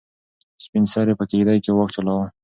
سپین 0.63 0.83
سرې 0.93 1.13
په 1.19 1.25
کيږدۍ 1.29 1.59
کې 1.63 1.71
واک 1.73 1.89
چلاوه. 1.95 2.25